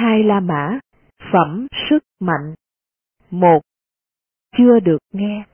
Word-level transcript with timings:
Hai 0.00 0.22
La 0.22 0.40
Mã, 0.40 0.78
phẩm 1.32 1.66
sức 1.90 2.04
mạnh. 2.20 2.54
Một, 3.30 3.60
chưa 4.56 4.80
được 4.80 4.98
nghe. 5.12 5.44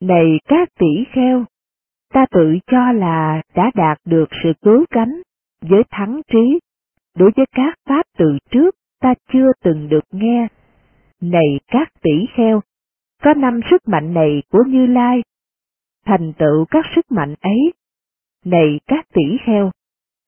Này 0.00 0.38
các 0.44 0.68
tỷ 0.78 1.04
kheo, 1.12 1.44
ta 2.12 2.26
tự 2.30 2.58
cho 2.66 2.92
là 2.92 3.42
đã 3.54 3.70
đạt 3.74 3.98
được 4.04 4.28
sự 4.42 4.52
cứu 4.62 4.84
cánh 4.90 5.22
với 5.60 5.82
thắng 5.90 6.20
trí. 6.32 6.60
Đối 7.16 7.30
với 7.36 7.46
các 7.52 7.74
pháp 7.88 8.02
từ 8.18 8.38
trước 8.50 8.74
ta 9.00 9.14
chưa 9.32 9.52
từng 9.64 9.88
được 9.88 10.04
nghe. 10.10 10.48
Này 11.20 11.60
các 11.66 11.88
tỷ 12.02 12.26
kheo, 12.34 12.60
có 13.22 13.34
năm 13.34 13.60
sức 13.70 13.88
mạnh 13.88 14.14
này 14.14 14.42
của 14.50 14.64
Như 14.66 14.86
Lai. 14.86 15.22
Thành 16.06 16.32
tựu 16.38 16.64
các 16.70 16.84
sức 16.94 17.12
mạnh 17.12 17.34
ấy. 17.40 17.72
Này 18.44 18.80
các 18.86 19.06
tỷ 19.14 19.36
kheo, 19.46 19.70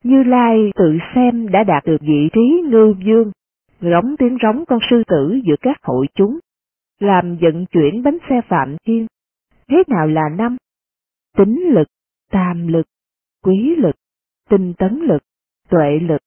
như 0.03 0.23
Lai 0.23 0.73
tự 0.75 0.99
xem 1.15 1.49
đã 1.49 1.65
đạt 1.65 1.85
được 1.85 2.01
vị 2.01 2.29
trí 2.33 2.63
ngư 2.71 2.95
dương, 3.07 3.33
rống 3.81 4.17
tiếng 4.19 4.39
rống 4.43 4.65
con 4.69 4.79
sư 4.91 5.03
tử 5.07 5.41
giữa 5.45 5.57
các 5.61 5.77
hội 5.83 6.07
chúng, 6.15 6.39
làm 7.01 7.37
vận 7.41 7.67
chuyển 7.67 8.03
bánh 8.03 8.19
xe 8.29 8.41
phạm 8.49 8.77
thiên. 8.87 9.07
Thế 9.69 9.83
nào 9.89 10.07
là 10.07 10.23
năm? 10.39 10.57
Tính 11.37 11.61
lực, 11.75 11.89
tam 12.31 12.67
lực, 12.67 12.87
quý 13.45 13.75
lực, 13.79 13.95
tinh 14.51 14.75
tấn 14.79 15.01
lực, 15.01 15.23
tuệ 15.69 15.99
lực. 16.03 16.21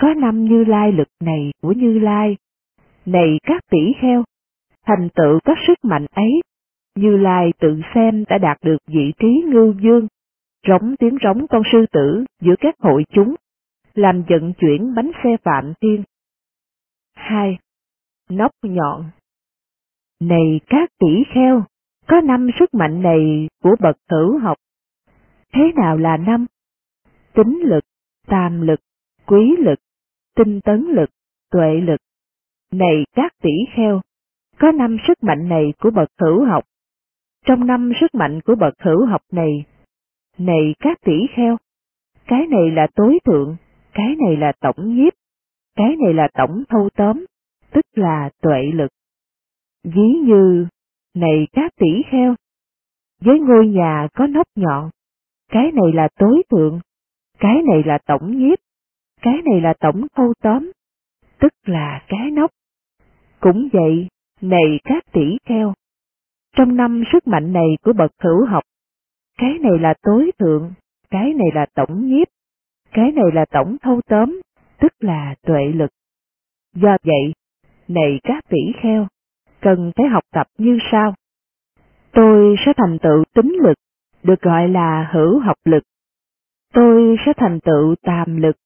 Có 0.00 0.14
năm 0.14 0.44
Như 0.44 0.64
Lai 0.64 0.92
lực 0.92 1.08
này 1.20 1.52
của 1.62 1.72
Như 1.72 1.98
Lai. 1.98 2.36
Này 3.06 3.38
các 3.42 3.62
tỷ 3.70 3.92
kheo, 4.00 4.24
thành 4.86 5.08
tựu 5.14 5.40
các 5.44 5.58
sức 5.66 5.78
mạnh 5.82 6.06
ấy, 6.10 6.40
Như 6.94 7.16
Lai 7.16 7.52
tự 7.60 7.80
xem 7.94 8.24
đã 8.28 8.38
đạt 8.38 8.58
được 8.62 8.78
vị 8.86 9.12
trí 9.18 9.42
ngưu 9.46 9.74
dương, 9.80 10.08
rống 10.68 10.96
tiếng 10.98 11.18
rống 11.22 11.46
con 11.50 11.62
sư 11.72 11.86
tử 11.92 12.24
giữa 12.40 12.54
các 12.60 12.74
hội 12.78 13.04
chúng, 13.14 13.34
làm 13.94 14.22
vận 14.28 14.52
chuyển 14.60 14.94
bánh 14.94 15.10
xe 15.24 15.36
phạm 15.42 15.72
thiên. 15.80 16.02
2. 17.14 17.58
Nóc 18.30 18.50
nhọn 18.62 19.10
Này 20.20 20.60
các 20.66 20.90
tỷ 20.98 21.24
kheo, 21.34 21.64
có 22.08 22.20
năm 22.20 22.50
sức 22.58 22.74
mạnh 22.74 23.02
này 23.02 23.48
của 23.62 23.76
bậc 23.80 23.96
tử 24.08 24.38
học. 24.42 24.56
Thế 25.52 25.72
nào 25.76 25.96
là 25.96 26.16
năm? 26.16 26.46
Tính 27.32 27.60
lực, 27.64 27.84
tam 28.26 28.60
lực, 28.60 28.80
quý 29.26 29.56
lực, 29.58 29.78
tinh 30.36 30.60
tấn 30.60 30.80
lực, 30.80 31.10
tuệ 31.50 31.80
lực. 31.80 32.00
Này 32.72 33.04
các 33.16 33.32
tỷ 33.42 33.50
kheo, 33.76 34.00
có 34.58 34.72
năm 34.72 34.96
sức 35.08 35.22
mạnh 35.22 35.48
này 35.48 35.72
của 35.80 35.90
bậc 35.90 36.08
hữu 36.20 36.44
học. 36.44 36.64
Trong 37.44 37.66
năm 37.66 37.92
sức 38.00 38.14
mạnh 38.14 38.40
của 38.40 38.54
bậc 38.54 38.74
hữu 38.78 39.06
học 39.06 39.20
này, 39.32 39.64
này 40.38 40.74
các 40.80 40.98
tỷ 41.04 41.26
kheo, 41.36 41.56
cái 42.26 42.46
này 42.46 42.70
là 42.70 42.86
tối 42.94 43.18
thượng, 43.24 43.56
cái 43.92 44.16
này 44.26 44.36
là 44.36 44.52
tổng 44.60 44.96
nhiếp, 44.96 45.12
cái 45.76 45.96
này 45.96 46.14
là 46.14 46.28
tổng 46.34 46.64
thâu 46.68 46.88
tóm, 46.96 47.24
tức 47.70 47.84
là 47.94 48.30
tuệ 48.40 48.62
lực. 48.74 48.90
Ví 49.84 50.08
như, 50.24 50.66
này 51.14 51.46
các 51.52 51.72
tỷ 51.76 52.02
kheo, 52.10 52.34
với 53.20 53.40
ngôi 53.40 53.66
nhà 53.66 54.08
có 54.14 54.26
nóc 54.26 54.46
nhọn, 54.54 54.90
cái 55.48 55.72
này 55.72 55.92
là 55.94 56.08
tối 56.18 56.42
thượng, 56.50 56.80
cái 57.38 57.62
này 57.62 57.82
là 57.86 57.98
tổng 58.06 58.38
nhiếp, 58.38 58.58
cái 59.22 59.42
này 59.44 59.60
là 59.60 59.74
tổng 59.80 60.06
thâu 60.16 60.32
tóm, 60.42 60.72
tức 61.38 61.52
là 61.64 62.04
cái 62.08 62.30
nóc. 62.30 62.50
Cũng 63.40 63.68
vậy, 63.72 64.08
này 64.40 64.80
các 64.84 65.04
tỷ 65.12 65.36
kheo, 65.44 65.74
trong 66.56 66.76
năm 66.76 67.04
sức 67.12 67.26
mạnh 67.26 67.52
này 67.52 67.76
của 67.82 67.92
bậc 67.92 68.10
hữu 68.18 68.46
học, 68.46 68.64
cái 69.38 69.58
này 69.58 69.78
là 69.80 69.94
tối 70.02 70.30
thượng, 70.38 70.72
cái 71.10 71.34
này 71.34 71.48
là 71.54 71.66
tổng 71.74 72.06
nhiếp, 72.06 72.28
cái 72.92 73.12
này 73.12 73.24
là 73.32 73.44
tổng 73.50 73.76
thâu 73.82 74.00
tóm, 74.08 74.40
tức 74.80 74.92
là 75.00 75.34
tuệ 75.42 75.64
lực. 75.74 75.90
Do 76.74 76.96
vậy, 77.02 77.32
này 77.88 78.20
các 78.22 78.44
tỷ 78.48 78.72
kheo, 78.82 79.06
cần 79.60 79.92
phải 79.96 80.06
học 80.08 80.22
tập 80.32 80.46
như 80.58 80.78
sau. 80.92 81.14
Tôi 82.12 82.56
sẽ 82.66 82.72
thành 82.76 82.98
tựu 82.98 83.24
tính 83.34 83.52
lực, 83.62 83.74
được 84.22 84.40
gọi 84.40 84.68
là 84.68 85.10
hữu 85.12 85.38
học 85.38 85.56
lực. 85.64 85.82
Tôi 86.72 87.16
sẽ 87.26 87.32
thành 87.36 87.60
tựu 87.60 87.94
tàm 88.02 88.36
lực, 88.36 88.56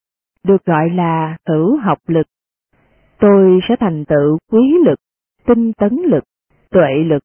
được 0.44 0.64
gọi 0.64 0.90
là 0.90 1.36
hữu 1.46 1.76
học 1.76 1.98
lực. 2.06 2.26
Tôi 3.18 3.60
sẽ 3.68 3.76
thành 3.80 4.04
tựu 4.04 4.38
quý 4.52 4.74
lực, 4.84 4.98
tinh 5.46 5.72
tấn 5.72 5.96
lực, 6.04 6.24
tuệ 6.70 6.94
lực, 7.04 7.22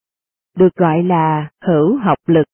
được 0.57 0.75
gọi 0.75 1.03
là 1.03 1.49
hữu 1.61 1.97
học 1.97 2.17
lực. 2.27 2.45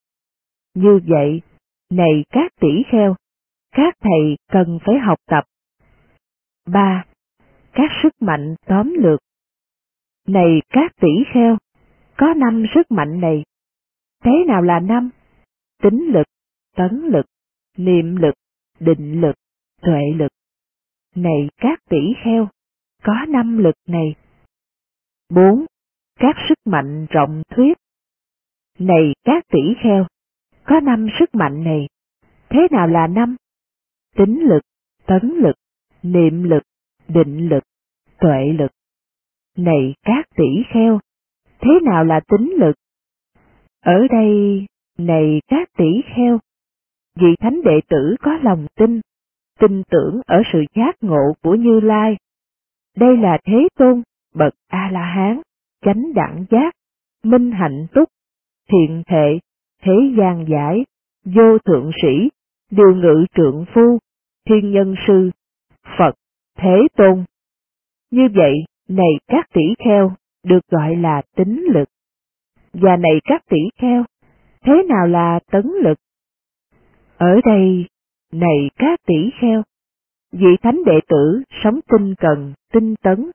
Như 0.74 1.00
vậy, 1.08 1.42
này 1.90 2.24
các 2.30 2.52
tỷ 2.62 2.84
kheo, 2.92 3.16
các 3.72 3.94
thầy 4.00 4.38
cần 4.52 4.80
phải 4.86 5.00
học 5.00 5.18
tập. 5.28 5.44
3. 6.66 7.06
Các 7.72 7.92
sức 8.04 8.14
mạnh 8.20 8.56
tóm 8.66 8.94
lược 9.00 9.20
Này 10.28 10.62
các 10.70 10.92
tỷ 11.02 11.10
kheo, 11.34 11.58
có 12.18 12.34
năm 12.34 12.66
sức 12.76 12.92
mạnh 12.92 13.20
này. 13.22 13.44
Thế 14.24 14.32
nào 14.48 14.62
là 14.62 14.80
năm? 14.80 15.10
Tính 15.84 16.12
lực, 16.14 16.28
tấn 16.76 17.02
lực, 17.14 17.26
niệm 17.78 18.16
lực, 18.16 18.34
định 18.80 19.22
lực, 19.22 19.36
tuệ 19.82 20.02
lực. 20.16 20.32
Này 21.16 21.50
các 21.58 21.80
tỷ 21.90 22.14
kheo, 22.24 22.48
có 23.04 23.26
năm 23.28 23.58
lực 23.58 23.76
này. 23.88 24.16
4. 25.30 25.66
Các 26.20 26.36
sức 26.50 26.58
mạnh 26.66 27.06
rộng 27.10 27.44
thuyết 27.50 27.78
Này 28.80 29.14
các 29.24 29.44
tỷ 29.52 29.62
kheo, 29.84 30.08
có 30.70 30.80
năm 30.80 31.08
sức 31.20 31.36
mạnh 31.36 31.64
này. 31.64 31.88
Thế 32.50 32.60
nào 32.72 32.88
là 32.88 33.08
năm? 33.08 33.36
Tính 34.16 34.40
lực, 34.50 34.62
tấn 35.06 35.34
lực, 35.44 35.56
niệm 36.04 36.44
lực, 36.44 36.64
định 37.08 37.50
lực, 37.50 37.64
tuệ 38.20 38.54
lực. 38.54 38.72
Này 39.58 39.94
các 40.04 40.26
tỷ 40.36 40.64
kheo, 40.74 41.00
thế 41.60 41.72
nào 41.84 42.04
là 42.04 42.20
tính 42.20 42.54
lực? 42.60 42.76
Ở 43.82 44.08
đây, 44.10 44.66
này 44.98 45.42
các 45.48 45.70
tỷ 45.78 46.02
kheo, 46.16 46.40
vị 47.16 47.36
thánh 47.40 47.62
đệ 47.64 47.80
tử 47.90 48.16
có 48.22 48.38
lòng 48.44 48.68
tin, 48.76 49.02
tin 49.60 49.84
tưởng 49.90 50.22
ở 50.26 50.42
sự 50.54 50.64
giác 50.76 50.96
ngộ 51.02 51.34
của 51.44 51.56
Như 51.56 51.80
Lai. 51.80 52.18
Đây 52.98 53.18
là 53.18 53.38
Thế 53.46 53.68
Tôn, 53.78 54.02
bậc 54.36 54.54
A-la-hán, 54.68 55.42
chánh 55.86 56.14
đẳng 56.14 56.46
giác, 56.50 56.74
minh 57.24 57.52
hạnh 57.52 57.88
túc, 57.94 58.10
thiện 58.72 59.04
thệ, 59.08 59.40
thế 59.82 59.94
gian 60.18 60.46
giải, 60.50 60.86
vô 61.26 61.58
thượng 61.66 61.92
sĩ, 62.02 62.30
điều 62.72 62.96
ngự 62.96 63.26
trượng 63.36 63.66
phu, 63.74 64.00
thiên 64.46 64.72
nhân 64.72 64.96
sư, 65.08 65.30
Phật, 65.98 66.16
Thế 66.58 66.88
Tôn. 66.98 67.24
Như 68.12 68.28
vậy, 68.36 68.54
này 68.88 69.20
các 69.28 69.46
tỷ 69.54 69.62
kheo, 69.86 70.12
được 70.44 70.68
gọi 70.72 70.96
là 70.96 71.22
tính 71.36 71.66
lực. 71.74 71.90
Và 72.74 72.98
này 72.98 73.20
các 73.24 73.42
tỷ 73.50 73.58
kheo, 73.78 74.04
thế 74.62 74.84
nào 74.90 75.08
là 75.08 75.40
tấn 75.52 75.72
lực? 75.84 75.98
Ở 77.18 77.42
đây, 77.46 77.86
này 78.34 78.70
các 78.76 79.00
tỷ 79.08 79.30
kheo, 79.42 79.64
vị 80.32 80.58
thánh 80.62 80.84
đệ 80.86 81.00
tử 81.08 81.44
sống 81.64 81.80
tinh 81.92 82.16
cần, 82.18 82.54
tinh 82.74 82.96
tấn, 83.04 83.32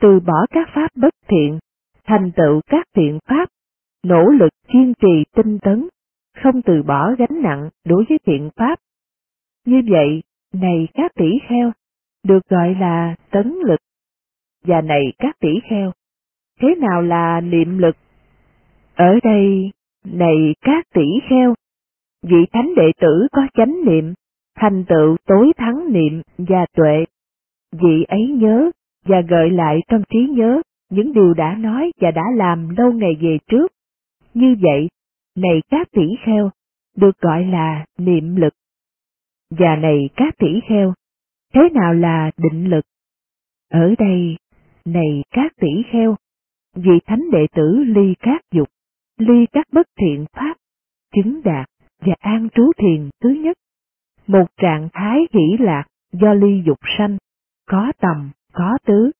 từ 0.00 0.20
bỏ 0.20 0.46
các 0.50 0.68
pháp 0.74 0.88
bất 0.96 1.14
thiện, 1.28 1.58
thành 2.04 2.30
tựu 2.36 2.60
các 2.66 2.86
thiện 2.94 3.18
pháp, 3.28 3.48
nỗ 4.04 4.22
lực 4.40 4.52
kiên 4.68 4.92
trì 5.00 5.24
tinh 5.36 5.58
tấn, 5.58 5.88
không 6.36 6.62
từ 6.62 6.82
bỏ 6.82 7.12
gánh 7.18 7.42
nặng 7.42 7.70
đối 7.84 8.04
với 8.08 8.18
thiện 8.26 8.50
pháp. 8.56 8.78
Như 9.66 9.82
vậy, 9.90 10.22
này 10.52 10.88
các 10.94 11.12
tỷ 11.14 11.30
kheo, 11.48 11.72
được 12.24 12.48
gọi 12.48 12.74
là 12.74 13.16
tấn 13.30 13.54
lực. 13.64 13.80
Và 14.64 14.80
này 14.80 15.12
các 15.18 15.36
tỷ 15.40 15.60
kheo, 15.70 15.92
thế 16.60 16.74
nào 16.74 17.02
là 17.02 17.40
niệm 17.40 17.78
lực? 17.78 17.96
Ở 18.94 19.18
đây, 19.22 19.70
này 20.04 20.54
các 20.60 20.86
tỷ 20.94 21.06
kheo, 21.28 21.54
vị 22.22 22.46
thánh 22.52 22.74
đệ 22.74 22.92
tử 23.00 23.26
có 23.32 23.42
chánh 23.54 23.84
niệm, 23.86 24.14
thành 24.56 24.84
tựu 24.88 25.16
tối 25.26 25.52
thắng 25.56 25.92
niệm 25.92 26.22
và 26.38 26.66
tuệ. 26.76 27.04
Vị 27.72 28.04
ấy 28.08 28.26
nhớ 28.26 28.70
và 29.04 29.20
gợi 29.20 29.50
lại 29.50 29.80
trong 29.88 30.02
trí 30.08 30.18
nhớ 30.18 30.62
những 30.90 31.12
điều 31.12 31.34
đã 31.34 31.54
nói 31.58 31.90
và 32.00 32.10
đã 32.10 32.22
làm 32.36 32.68
lâu 32.76 32.92
ngày 32.92 33.16
về 33.20 33.38
trước. 33.48 33.72
Như 34.36 34.56
vậy, 34.60 34.88
này 35.34 35.62
các 35.70 35.88
tỷ 35.92 36.02
kheo, 36.24 36.50
được 36.96 37.20
gọi 37.20 37.44
là 37.44 37.86
niệm 37.98 38.36
lực. 38.36 38.54
Và 39.50 39.76
này 39.76 40.08
các 40.16 40.34
tỷ 40.38 40.60
kheo, 40.68 40.94
thế 41.54 41.60
nào 41.74 41.94
là 41.94 42.30
định 42.36 42.70
lực? 42.70 42.84
Ở 43.70 43.94
đây, 43.98 44.36
này 44.84 45.24
các 45.30 45.52
tỷ 45.60 45.68
kheo, 45.92 46.16
vị 46.74 46.98
thánh 47.06 47.30
đệ 47.32 47.46
tử 47.54 47.84
ly 47.86 48.14
các 48.18 48.42
dục, 48.52 48.68
ly 49.18 49.46
các 49.52 49.66
bất 49.72 49.86
thiện 50.00 50.24
pháp, 50.32 50.56
chứng 51.14 51.40
đạt 51.44 51.68
và 52.00 52.14
an 52.18 52.48
trú 52.54 52.72
thiền 52.78 53.10
thứ 53.20 53.30
nhất. 53.30 53.56
Một 54.26 54.46
trạng 54.56 54.88
thái 54.92 55.18
hỷ 55.32 55.56
lạc 55.58 55.84
do 56.12 56.34
ly 56.34 56.62
dục 56.66 56.78
sanh, 56.98 57.16
có 57.66 57.92
tầm, 58.00 58.30
có 58.52 58.78
tứ, 58.86 59.10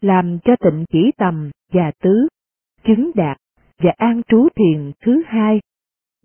làm 0.00 0.38
cho 0.44 0.56
tịnh 0.56 0.84
chỉ 0.88 1.10
tầm 1.16 1.50
và 1.72 1.92
tứ, 2.02 2.28
chứng 2.84 3.10
đạt 3.14 3.38
và 3.78 3.92
an 3.96 4.22
trú 4.28 4.48
thiền 4.56 4.92
thứ 5.00 5.22
hai. 5.26 5.60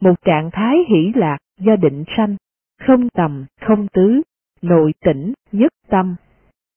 Một 0.01 0.15
trạng 0.25 0.50
thái 0.53 0.75
hỷ 0.89 1.12
lạc 1.15 1.38
do 1.59 1.75
định 1.75 2.03
sanh, 2.18 2.36
không 2.80 3.09
tầm, 3.09 3.45
không 3.62 3.88
tứ, 3.94 4.21
nội 4.62 4.94
tỉnh, 5.06 5.33
nhất 5.51 5.71
tâm. 5.88 6.15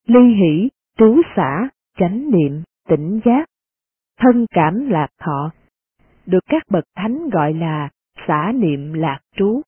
Ly 0.06 0.34
hỷ 0.34 0.68
trú 0.98 1.22
xả, 1.36 1.68
chánh 1.98 2.30
niệm, 2.30 2.62
tỉnh 2.88 3.20
giác, 3.24 3.46
thân 4.18 4.46
cảm 4.50 4.88
lạc 4.90 5.08
thọ, 5.18 5.52
được 6.26 6.44
các 6.46 6.62
bậc 6.68 6.84
thánh 6.96 7.28
gọi 7.30 7.54
là 7.54 7.88
xả 8.26 8.52
niệm 8.54 8.92
lạc 8.92 9.20
trú, 9.36 9.62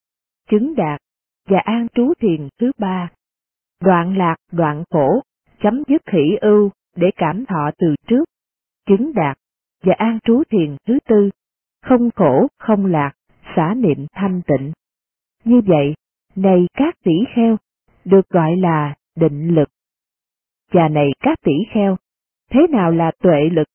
chứng 0.51 0.75
đạt 0.75 1.01
và 1.49 1.59
an 1.59 1.87
trú 1.95 2.13
thiền 2.19 2.49
thứ 2.61 2.71
ba. 2.79 3.11
Đoạn 3.81 4.17
lạc 4.19 4.37
đoạn 4.53 4.85
khổ, 4.91 5.23
chấm 5.63 5.83
dứt 5.89 6.03
hỷ 6.13 6.37
ưu 6.41 6.71
để 6.97 7.11
cảm 7.17 7.47
thọ 7.47 7.71
từ 7.79 7.95
trước, 8.07 8.25
chứng 8.87 9.13
đạt 9.15 9.39
và 9.83 9.95
an 9.99 10.19
trú 10.25 10.43
thiền 10.51 10.77
thứ 10.87 10.99
tư, 11.09 11.31
không 11.83 12.11
khổ 12.17 12.47
không 12.59 12.87
lạc, 12.87 13.13
xả 13.57 13.75
niệm 13.77 14.07
thanh 14.13 14.41
tịnh. 14.47 14.73
Như 15.45 15.61
vậy, 15.67 15.95
này 16.37 16.67
các 16.75 16.95
tỷ 17.05 17.13
kheo, 17.35 17.57
được 18.05 18.29
gọi 18.29 18.57
là 18.57 18.95
định 19.17 19.55
lực. 19.55 19.69
Và 20.73 20.89
này 20.89 21.11
các 21.21 21.39
tỷ 21.45 21.53
kheo, 21.71 21.97
thế 22.51 22.67
nào 22.71 22.91
là 22.91 23.13
tuệ 23.23 23.49
lực? 23.53 23.69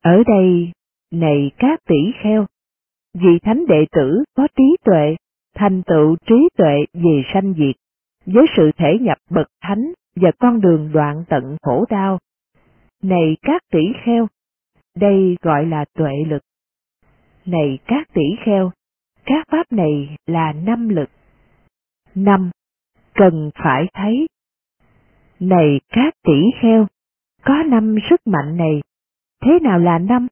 Ở 0.00 0.22
đây, 0.26 0.72
này 1.12 1.50
các 1.58 1.80
tỷ 1.88 2.12
kheo, 2.22 2.46
vì 3.14 3.38
thánh 3.42 3.66
đệ 3.66 3.86
tử 3.92 4.24
có 4.36 4.48
trí 4.56 4.76
tuệ, 4.84 5.16
thành 5.54 5.82
tựu 5.82 6.16
trí 6.26 6.48
tuệ 6.56 6.84
về 6.92 7.22
sanh 7.34 7.54
diệt, 7.54 7.76
với 8.26 8.46
sự 8.56 8.70
thể 8.76 8.98
nhập 9.00 9.18
bậc 9.30 9.46
thánh 9.62 9.92
và 10.16 10.30
con 10.38 10.60
đường 10.60 10.90
đoạn 10.92 11.24
tận 11.28 11.56
khổ 11.62 11.84
đau. 11.90 12.18
Này 13.02 13.36
các 13.42 13.62
tỷ 13.72 13.92
kheo, 14.04 14.26
đây 14.96 15.36
gọi 15.42 15.66
là 15.66 15.84
tuệ 15.94 16.12
lực. 16.26 16.42
Này 17.46 17.78
các 17.86 18.08
tỷ 18.12 18.22
kheo, 18.44 18.72
các 19.24 19.46
pháp 19.50 19.72
này 19.72 20.16
là 20.26 20.52
năm 20.52 20.88
lực. 20.88 21.08
Năm, 22.14 22.50
cần 23.14 23.50
phải 23.54 23.86
thấy. 23.94 24.26
Này 25.40 25.80
các 25.88 26.14
tỷ 26.22 26.42
kheo, 26.60 26.86
có 27.44 27.62
năm 27.62 27.96
sức 28.10 28.20
mạnh 28.26 28.56
này, 28.56 28.82
thế 29.42 29.58
nào 29.62 29.78
là 29.78 29.98
năm? 29.98 30.26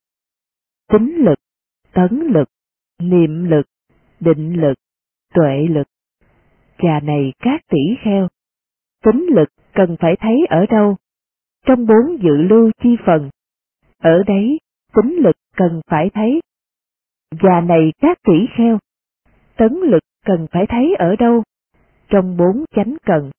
Tính 0.88 1.14
lực, 1.16 1.38
tấn 1.92 2.20
lực, 2.20 2.48
niệm 2.98 3.44
lực, 3.44 3.66
định 4.20 4.60
lực, 4.60 4.74
tuệ 5.34 5.66
lực. 5.70 5.86
Chà 6.78 7.00
này 7.00 7.32
các 7.38 7.60
tỷ 7.68 7.96
kheo, 8.04 8.28
tính 9.04 9.26
lực 9.30 9.48
cần 9.72 9.96
phải 10.00 10.16
thấy 10.20 10.46
ở 10.48 10.66
đâu? 10.66 10.96
Trong 11.66 11.86
bốn 11.86 12.22
dự 12.22 12.36
lưu 12.36 12.70
chi 12.82 12.96
phần. 13.06 13.30
Ở 14.04 14.22
đấy, 14.26 14.58
tính 14.94 15.16
lực 15.22 15.36
cần 15.56 15.80
phải 15.86 16.10
thấy. 16.14 16.40
Và 17.40 17.60
này 17.60 17.92
các 18.00 18.18
tỷ 18.22 18.46
kheo, 18.56 18.78
tấn 19.56 19.72
lực 19.74 20.02
cần 20.26 20.46
phải 20.52 20.66
thấy 20.68 20.94
ở 20.98 21.16
đâu? 21.16 21.42
Trong 22.08 22.36
bốn 22.36 22.64
chánh 22.76 22.96
cần. 23.06 23.30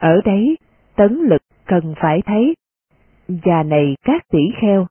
Ở 0.00 0.20
đấy, 0.24 0.56
tấn 0.96 1.12
lực 1.12 1.42
cần 1.66 1.94
phải 2.00 2.22
thấy. 2.26 2.54
Và 3.28 3.62
này 3.62 3.96
các 4.02 4.22
tỷ 4.28 4.38
kheo, 4.60 4.86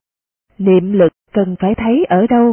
niệm 0.58 0.92
lực 0.92 1.12
cần 1.32 1.56
phải 1.60 1.74
thấy 1.74 2.04
ở 2.08 2.26
đâu? 2.26 2.52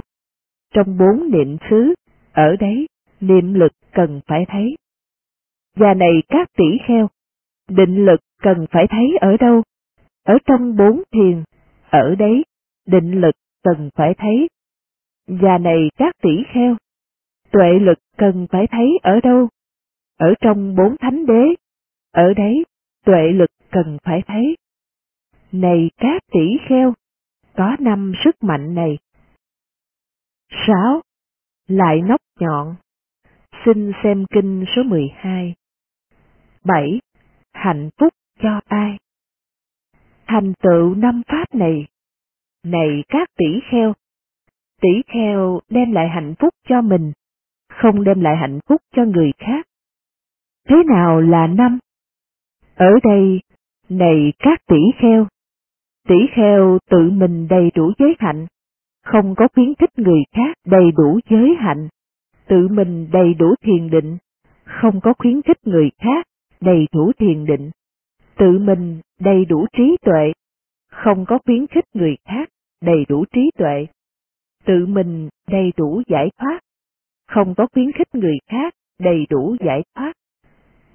Trong 0.74 0.98
bốn 0.98 1.32
niệm 1.32 1.58
xứ, 1.70 1.94
ở 2.32 2.56
đấy, 2.56 2.88
niệm 3.20 3.54
lực 3.54 3.72
cần 3.94 4.22
phải 4.28 4.46
thấy. 4.48 4.76
Và 5.76 5.94
này 5.94 6.14
các 6.28 6.48
tỷ 6.58 6.78
kheo, 6.88 7.10
định 7.70 8.06
lực 8.06 8.20
cần 8.42 8.66
phải 8.72 8.88
thấy 8.88 9.18
ở 9.22 9.38
đâu? 9.38 9.64
Ở 10.24 10.38
trong 10.46 10.76
bốn 10.76 11.02
thiền, 11.14 11.44
ở 11.92 12.16
đấy, 12.16 12.44
định 12.86 13.22
lực 13.22 13.36
cần 13.64 13.90
phải 13.96 14.14
thấy. 14.18 14.48
Và 15.28 15.58
này 15.58 15.90
các 15.98 16.16
tỷ 16.22 16.44
kheo, 16.54 16.76
tuệ 17.52 17.80
lực 17.82 18.00
cần 18.18 18.48
phải 18.52 18.68
thấy 18.72 19.00
ở 19.04 19.20
đâu? 19.24 19.48
Ở 20.18 20.34
trong 20.42 20.76
bốn 20.76 20.98
thánh 20.98 21.26
đế, 21.26 21.44
ở 22.12 22.34
đấy, 22.34 22.64
tuệ 23.06 23.32
lực 23.34 23.50
cần 23.72 23.98
phải 24.04 24.22
thấy. 24.28 24.56
Này 25.52 25.90
các 25.98 26.22
tỷ 26.32 26.58
kheo, 26.70 26.94
có 27.56 27.76
năm 27.80 28.14
sức 28.24 28.44
mạnh 28.44 28.76
này. 28.76 28.98
6. 30.68 31.02
Lại 31.68 32.02
nóc 32.02 32.22
nhọn. 32.40 32.76
Xin 33.66 33.92
xem 34.04 34.26
kinh 34.32 34.66
số 34.76 34.84
12. 34.84 35.54
7. 36.66 37.00
Hạnh 37.54 37.90
phúc 38.00 38.14
cho 38.40 38.62
ai? 38.66 38.98
Thành 40.32 40.54
tựu 40.64 40.96
năm 40.96 41.22
pháp 41.28 41.56
này. 41.56 41.88
Này 42.64 43.04
các 43.10 43.30
tỷ 43.38 43.60
kheo, 43.72 43.94
tỷ 44.82 44.90
kheo 45.08 45.60
đem 45.70 45.92
lại 45.92 46.10
hạnh 46.10 46.34
phúc 46.40 46.54
cho 46.68 46.82
mình, 46.82 47.12
không 47.70 48.04
đem 48.04 48.22
lại 48.22 48.38
hạnh 48.38 48.60
phúc 48.68 48.82
cho 48.96 49.06
người 49.06 49.32
khác. 49.38 49.68
Thế 50.70 50.76
nào 50.88 51.22
là 51.22 51.48
năm? 51.48 51.80
Ở 52.76 52.92
đây, 53.04 53.40
này 53.90 54.34
các 54.40 54.60
tỷ 54.68 54.82
kheo, 54.98 55.28
tỷ 56.08 56.16
kheo 56.32 56.78
tự 56.90 57.10
mình 57.10 57.48
đầy 57.48 57.72
đủ 57.76 57.92
giới 58.00 58.16
hạnh, 58.20 58.48
không 59.04 59.36
có 59.36 59.48
khuyến 59.54 59.76
khích 59.76 60.00
người 60.00 60.24
khác 60.36 60.58
đầy 60.66 60.92
đủ 60.92 61.20
giới 61.30 61.56
hạnh, 61.60 61.88
tự 62.48 62.68
mình 62.68 63.08
đầy 63.12 63.34
đủ 63.34 63.56
thiền 63.64 63.90
định, 63.90 64.18
không 64.66 65.02
có 65.02 65.14
khuyến 65.18 65.42
khích 65.42 65.68
người 65.68 65.90
khác 65.98 66.26
đầy 66.62 66.88
đủ 66.92 67.12
thiền 67.20 67.46
định, 67.46 67.72
tự 68.42 68.60
mình 68.60 69.02
đầy 69.20 69.46
đủ 69.46 69.66
trí 69.74 69.98
tuệ, 70.02 70.32
không 70.92 71.26
có 71.26 71.40
khuyến 71.46 71.68
khích 71.68 71.86
người 71.94 72.16
khác 72.26 72.50
đầy 72.82 73.06
đủ 73.10 73.26
trí 73.34 73.52
tuệ, 73.58 73.88
tự 74.66 74.86
mình 74.86 75.30
đầy 75.48 75.74
đủ 75.78 76.02
giải 76.08 76.30
thoát, 76.38 76.60
không 77.28 77.56
có 77.56 77.68
khuyến 77.74 77.92
khích 77.92 78.16
người 78.16 78.38
khác 78.48 78.74
đầy 79.00 79.26
đủ 79.30 79.56
giải 79.60 79.84
thoát, 79.96 80.14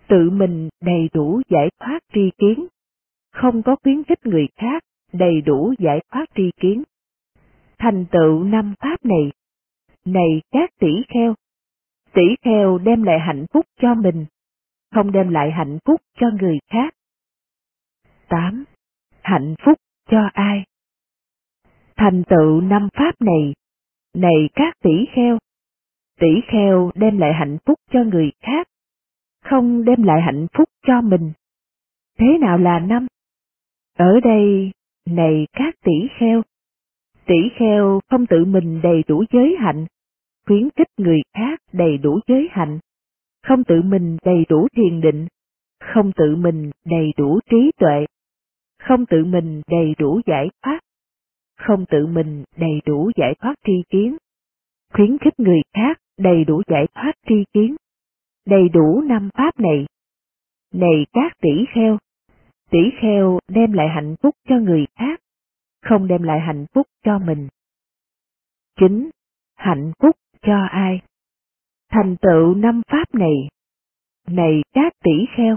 tự 0.08 0.30
mình 0.30 0.68
đầy 0.84 1.08
đủ 1.12 1.40
giải 1.48 1.68
thoát 1.80 1.98
tri 2.14 2.30
kiến, 2.38 2.66
không 3.32 3.62
có 3.62 3.76
khuyến 3.82 4.04
khích 4.04 4.26
người 4.26 4.48
khác 4.56 4.82
đầy 5.12 5.40
đủ 5.40 5.74
giải 5.78 6.00
thoát 6.12 6.24
tri 6.36 6.50
kiến. 6.60 6.82
Thành 7.78 8.04
tựu 8.10 8.44
năm 8.44 8.74
pháp 8.80 9.04
này, 9.04 9.32
này 10.04 10.42
các 10.50 10.70
tỷ 10.80 11.02
kheo, 11.08 11.34
tỷ 12.12 12.22
kheo 12.42 12.78
đem 12.78 13.02
lại 13.02 13.18
hạnh 13.20 13.46
phúc 13.52 13.66
cho 13.80 13.94
mình, 13.94 14.26
không 14.94 15.12
đem 15.12 15.28
lại 15.28 15.50
hạnh 15.50 15.78
phúc 15.84 16.00
cho 16.18 16.26
người 16.40 16.58
khác. 16.70 16.94
8. 18.28 18.64
Hạnh 19.22 19.54
phúc 19.64 19.78
cho 20.10 20.20
ai? 20.32 20.64
Thành 21.96 22.22
tựu 22.28 22.60
năm 22.60 22.88
pháp 22.94 23.12
này, 23.20 23.54
này 24.14 24.48
các 24.54 24.74
tỷ 24.82 25.06
kheo, 25.12 25.38
tỷ 26.20 26.40
kheo 26.48 26.90
đem 26.94 27.18
lại 27.18 27.32
hạnh 27.34 27.58
phúc 27.66 27.78
cho 27.92 28.04
người 28.04 28.32
khác, 28.40 28.68
không 29.44 29.84
đem 29.84 30.02
lại 30.02 30.22
hạnh 30.22 30.46
phúc 30.52 30.68
cho 30.86 31.00
mình. 31.00 31.32
Thế 32.18 32.38
nào 32.40 32.58
là 32.58 32.78
năm? 32.78 33.06
Ở 33.98 34.20
đây, 34.20 34.70
này 35.06 35.46
các 35.52 35.74
tỷ 35.84 36.08
kheo, 36.18 36.42
tỷ 37.26 37.36
kheo 37.58 38.00
không 38.10 38.26
tự 38.26 38.44
mình 38.44 38.80
đầy 38.82 39.04
đủ 39.08 39.24
giới 39.32 39.56
hạnh, 39.58 39.86
khuyến 40.46 40.68
khích 40.76 40.88
người 40.96 41.20
khác 41.34 41.60
đầy 41.72 41.98
đủ 41.98 42.20
giới 42.26 42.48
hạnh, 42.50 42.78
không 43.42 43.64
tự 43.64 43.82
mình 43.82 44.16
đầy 44.24 44.44
đủ 44.48 44.68
thiền 44.76 45.00
định, 45.00 45.26
không 45.80 46.12
tự 46.16 46.36
mình 46.36 46.70
đầy 46.84 47.12
đủ 47.16 47.40
trí 47.50 47.70
tuệ, 47.78 48.06
không 48.86 49.06
tự 49.06 49.24
mình 49.24 49.62
đầy 49.70 49.94
đủ 49.98 50.20
giải 50.26 50.48
thoát, 50.62 50.80
không 51.58 51.84
tự 51.86 52.06
mình 52.06 52.44
đầy 52.56 52.80
đủ 52.86 53.10
giải 53.16 53.34
thoát 53.40 53.54
tri 53.66 53.72
kiến, 53.88 54.16
khuyến 54.92 55.18
khích 55.18 55.40
người 55.40 55.60
khác 55.74 55.98
đầy 56.18 56.44
đủ 56.44 56.62
giải 56.66 56.86
thoát 56.94 57.12
tri 57.28 57.44
kiến, 57.52 57.76
đầy 58.46 58.68
đủ 58.68 59.00
năm 59.00 59.30
pháp 59.34 59.60
này. 59.60 59.86
Này 60.74 61.06
các 61.12 61.32
tỷ 61.42 61.64
kheo, 61.74 61.98
tỷ 62.70 62.78
kheo 63.00 63.38
đem 63.48 63.72
lại 63.72 63.88
hạnh 63.88 64.16
phúc 64.22 64.34
cho 64.48 64.56
người 64.56 64.86
khác, 64.98 65.20
không 65.82 66.06
đem 66.06 66.22
lại 66.22 66.40
hạnh 66.40 66.66
phúc 66.74 66.86
cho 67.04 67.18
mình. 67.18 67.48
Chính, 68.80 69.10
hạnh 69.54 69.92
phúc 69.98 70.16
cho 70.42 70.56
ai? 70.70 71.00
Thành 71.90 72.16
tựu 72.16 72.54
năm 72.54 72.82
pháp 72.90 73.14
này. 73.14 73.48
Này 74.28 74.62
các 74.72 74.92
tỷ 75.04 75.26
kheo, 75.36 75.56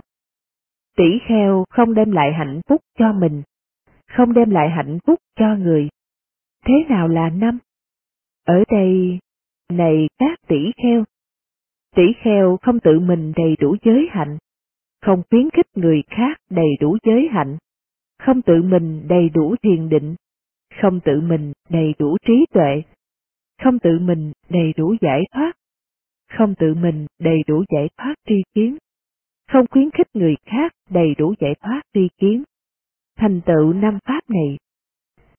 tỷ 0.97 1.19
kheo 1.27 1.65
không 1.69 1.93
đem 1.93 2.11
lại 2.11 2.33
hạnh 2.33 2.61
phúc 2.67 2.81
cho 2.99 3.13
mình, 3.13 3.43
không 4.07 4.33
đem 4.33 4.49
lại 4.49 4.69
hạnh 4.69 4.99
phúc 5.05 5.19
cho 5.35 5.55
người. 5.55 5.89
Thế 6.65 6.73
nào 6.89 7.07
là 7.07 7.29
năm? 7.29 7.59
Ở 8.45 8.63
đây, 8.71 9.19
này 9.69 10.09
các 10.17 10.39
tỷ 10.47 10.71
kheo, 10.83 11.03
tỷ 11.95 12.03
kheo 12.21 12.57
không 12.61 12.79
tự 12.79 12.99
mình 12.99 13.33
đầy 13.35 13.55
đủ 13.59 13.75
giới 13.83 14.07
hạnh, 14.11 14.37
không 15.01 15.23
khuyến 15.29 15.49
khích 15.49 15.67
người 15.75 16.03
khác 16.07 16.37
đầy 16.49 16.69
đủ 16.79 16.97
giới 17.03 17.27
hạnh, 17.31 17.57
không 18.19 18.41
tự 18.41 18.61
mình 18.63 19.07
đầy 19.07 19.29
đủ 19.29 19.55
thiền 19.63 19.89
định, 19.89 20.15
không 20.81 20.99
tự 20.99 21.21
mình 21.21 21.53
đầy 21.69 21.93
đủ 21.99 22.17
trí 22.27 22.45
tuệ, 22.53 22.81
không 23.63 23.79
tự 23.79 23.99
mình 23.99 24.31
đầy 24.49 24.73
đủ 24.77 24.95
giải 25.01 25.23
thoát, 25.33 25.53
không 26.29 26.55
tự 26.55 26.73
mình 26.73 27.07
đầy 27.19 27.43
đủ 27.47 27.63
giải 27.69 27.89
thoát 27.97 28.15
tri 28.27 28.35
kiến, 28.53 28.77
không 29.49 29.65
khuyến 29.71 29.89
khích 29.91 30.07
người 30.13 30.35
khác 30.45 30.73
đầy 30.89 31.15
đủ 31.17 31.33
giải 31.39 31.55
thoát 31.61 31.81
tri 31.93 32.07
kiến. 32.17 32.43
Thành 33.17 33.41
tựu 33.45 33.73
năm 33.73 33.99
pháp 34.05 34.21
này, 34.29 34.57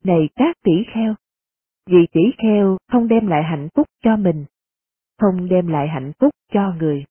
này 0.04 0.28
các 0.36 0.56
tỷ 0.62 0.72
kheo, 0.94 1.14
vì 1.86 2.06
tỷ 2.12 2.20
kheo 2.38 2.78
không 2.88 3.08
đem 3.08 3.26
lại 3.26 3.42
hạnh 3.42 3.68
phúc 3.74 3.86
cho 4.04 4.16
mình, 4.16 4.44
không 5.18 5.48
đem 5.48 5.66
lại 5.66 5.88
hạnh 5.88 6.12
phúc 6.18 6.34
cho 6.52 6.74
người. 6.78 7.04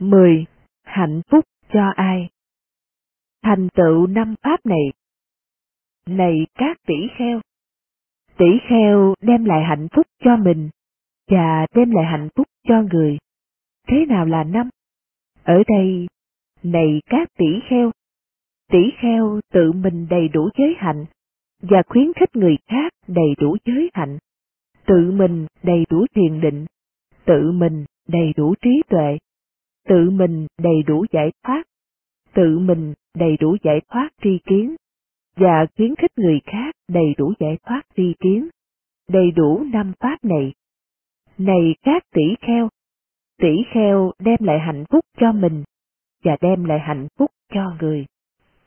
10. 0.00 0.44
Hạnh 0.84 1.20
phúc 1.30 1.44
cho 1.72 1.92
ai? 1.96 2.28
thành 3.46 3.68
tựu 3.74 4.06
năm 4.06 4.34
pháp 4.42 4.66
này. 4.66 4.92
Này 6.06 6.46
các 6.54 6.76
tỷ 6.86 6.94
kheo! 7.18 7.40
Tỷ 8.36 8.46
kheo 8.68 9.14
đem 9.20 9.44
lại 9.44 9.64
hạnh 9.64 9.88
phúc 9.96 10.06
cho 10.24 10.36
mình 10.36 10.70
và 11.30 11.66
đem 11.74 11.90
lại 11.90 12.04
hạnh 12.04 12.28
phúc 12.36 12.46
cho 12.68 12.82
người. 12.82 13.18
Thế 13.88 14.06
nào 14.08 14.24
là 14.24 14.44
năm? 14.44 14.68
Ở 15.46 15.62
đây, 15.68 16.06
này 16.62 17.00
các 17.10 17.28
tỷ 17.38 17.46
kheo! 17.68 17.90
Tỷ 18.72 18.78
kheo 18.98 19.40
tự 19.52 19.72
mình 19.72 20.06
đầy 20.10 20.28
đủ 20.28 20.48
giới 20.58 20.74
hạnh 20.78 21.04
và 21.62 21.82
khuyến 21.86 22.12
khích 22.12 22.36
người 22.36 22.56
khác 22.68 22.92
đầy 23.06 23.34
đủ 23.38 23.56
giới 23.64 23.90
hạnh. 23.94 24.18
Tự 24.86 25.10
mình 25.12 25.46
đầy 25.62 25.84
đủ 25.90 26.06
thiền 26.14 26.40
định, 26.40 26.66
tự 27.24 27.52
mình 27.52 27.84
đầy 28.08 28.32
đủ 28.36 28.54
trí 28.62 28.82
tuệ, 28.88 29.18
tự 29.88 30.10
mình 30.10 30.46
đầy 30.58 30.82
đủ 30.86 31.04
giải 31.12 31.30
thoát, 31.44 31.62
tự 32.34 32.58
mình 32.58 32.94
đầy 33.14 33.36
đủ 33.36 33.56
giải 33.62 33.80
thoát 33.88 34.08
tri 34.22 34.38
kiến, 34.46 34.76
và 35.36 35.66
khuyến 35.76 35.94
khích 35.94 36.18
người 36.18 36.40
khác 36.44 36.74
đầy 36.88 37.14
đủ 37.18 37.32
giải 37.38 37.58
thoát 37.66 37.82
tri 37.96 38.14
kiến, 38.20 38.48
đầy 39.08 39.30
đủ 39.30 39.64
năm 39.72 39.92
pháp 40.00 40.24
này. 40.24 40.52
Này 41.38 41.74
các 41.82 42.02
tỷ 42.14 42.34
kheo, 42.40 42.68
tỷ 43.38 43.64
kheo 43.74 44.12
đem 44.18 44.38
lại 44.40 44.58
hạnh 44.58 44.84
phúc 44.90 45.04
cho 45.20 45.32
mình, 45.32 45.64
và 46.24 46.36
đem 46.40 46.64
lại 46.64 46.78
hạnh 46.78 47.08
phúc 47.18 47.30
cho 47.54 47.72
người. 47.80 48.06